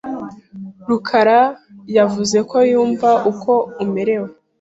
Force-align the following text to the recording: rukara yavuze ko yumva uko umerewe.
rukara 0.87 1.39
yavuze 1.97 2.37
ko 2.49 2.57
yumva 2.71 3.09
uko 3.31 3.51
umerewe. 3.83 4.27